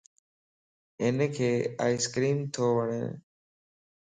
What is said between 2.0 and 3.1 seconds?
ڪريم تووڻ